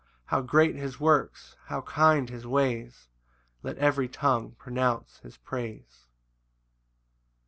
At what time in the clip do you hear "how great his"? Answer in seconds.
0.25-0.99